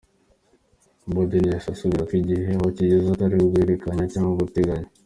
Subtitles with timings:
[1.13, 4.89] Boden yahise abasubiza ko igihe aho kigeze atari ugukekeranya cg guteganya.